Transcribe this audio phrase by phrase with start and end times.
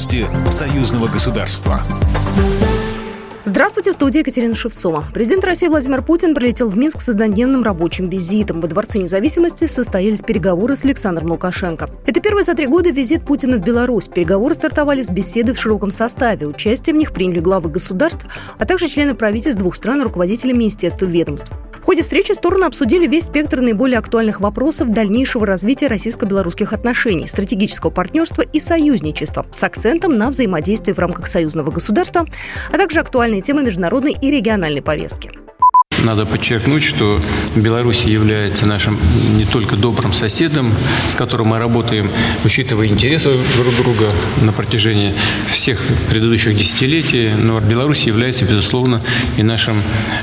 [0.00, 1.78] Новости союзного государства.
[3.44, 5.04] Здравствуйте, в студии Екатерина Шевцова.
[5.12, 8.62] Президент России Владимир Путин прилетел в Минск с однодневным рабочим визитом.
[8.62, 11.90] Во Дворце независимости состоялись переговоры с Александром Лукашенко.
[12.06, 14.08] Это первый за три года визит Путина в Беларусь.
[14.08, 16.46] Переговоры стартовали с беседы в широком составе.
[16.46, 18.24] Участие в них приняли главы государств,
[18.58, 21.52] а также члены правительств двух стран и руководители министерств и ведомств.
[21.90, 28.42] Ходе встречи стороны обсудили весь спектр наиболее актуальных вопросов дальнейшего развития российско-белорусских отношений, стратегического партнерства
[28.42, 32.26] и союзничества с акцентом на взаимодействие в рамках союзного государства,
[32.72, 35.32] а также актуальные темы международной и региональной повестки.
[36.04, 37.20] Надо подчеркнуть, что
[37.54, 38.98] Беларусь является нашим
[39.36, 40.74] не только добрым соседом,
[41.08, 42.10] с которым мы работаем,
[42.44, 44.10] учитывая интересы друг друга
[44.42, 45.12] на протяжении
[45.48, 49.02] всех предыдущих десятилетий, но Беларусь является, безусловно,
[49.36, 49.76] и нашим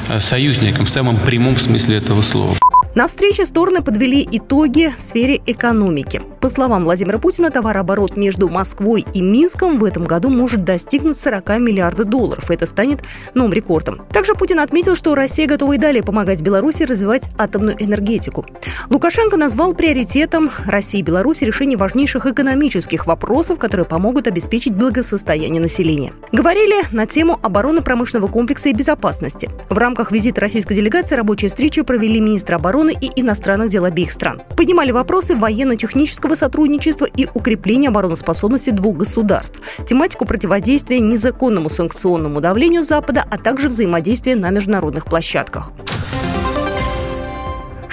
[0.09, 2.57] э, союзником в самом прямом смысле этого слова.
[2.97, 6.19] На встрече стороны подвели итоги в сфере экономики.
[6.41, 11.59] По словам Владимира Путина, товарооборот между Москвой и Минском в этом году может достигнуть 40
[11.59, 12.49] миллиардов долларов.
[12.49, 13.01] Это станет
[13.35, 14.01] новым рекордом.
[14.11, 18.47] Также Путин отметил, что Россия готова и далее помогать Беларуси развивать атомную энергетику.
[18.89, 26.13] Лукашенко назвал приоритетом России и Беларуси решение важнейших экономических вопросов, которые помогут обеспечить благосостояние населения.
[26.31, 29.51] Говорили на тему обороны промышленного комплекса и безопасности.
[29.69, 34.11] В рамках визита российской делегации рабочую встречу провели министр обороны обороны и иностранных дел обеих
[34.11, 34.41] стран.
[34.55, 43.23] Поднимали вопросы военно-технического сотрудничества и укрепления обороноспособности двух государств, тематику противодействия незаконному санкционному давлению Запада,
[43.29, 45.71] а также взаимодействия на международных площадках.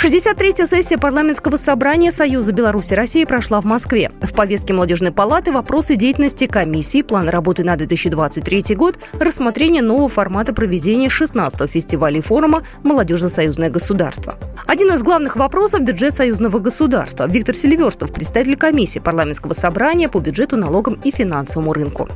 [0.05, 4.12] 63-я сессия парламентского собрания Союза Беларуси России прошла в Москве.
[4.20, 10.52] В повестке молодежной палаты вопросы деятельности комиссии, план работы на 2023 год, рассмотрение нового формата
[10.52, 14.34] проведения 16-го фестиваля и форума «Молодежь за союзное государство».
[14.66, 17.27] Один из главных вопросов– бюджет союзного государства.
[17.27, 22.11] Виктор Селиверстов, представитель комиссии парламентского собрания по бюджету, налогам и финансовому рынку.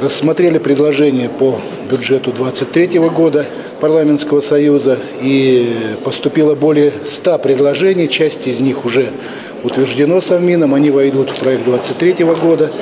[0.00, 3.46] Рассмотрели предложение по бюджету 2023 года
[3.80, 5.66] парламентского союза и
[6.02, 9.10] поступило более 100 предложений, часть из них уже
[9.62, 12.72] утверждено Совмином, они войдут в проект 2023 года.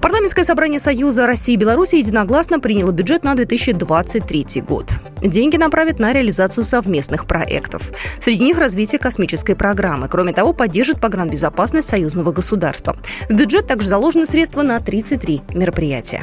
[0.00, 4.86] Парламентское собрание Союза России и Беларуси единогласно приняло бюджет на 2023 год.
[5.20, 7.90] Деньги направят на реализацию совместных проектов.
[8.20, 10.08] Среди них развитие космической программы.
[10.08, 12.96] Кроме того, поддержит погранбезопасность союзного государства.
[13.28, 16.22] В бюджет также заложены средства на 33 мероприятия.